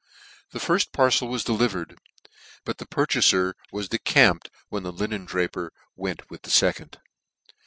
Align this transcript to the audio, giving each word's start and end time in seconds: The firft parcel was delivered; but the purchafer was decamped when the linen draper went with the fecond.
The 0.49 0.57
firft 0.57 0.93
parcel 0.93 1.27
was 1.27 1.43
delivered; 1.43 1.99
but 2.65 2.79
the 2.79 2.87
purchafer 2.87 3.53
was 3.71 3.87
decamped 3.89 4.49
when 4.69 4.81
the 4.81 4.91
linen 4.91 5.25
draper 5.25 5.71
went 5.95 6.27
with 6.27 6.41
the 6.41 6.49
fecond. 6.49 6.95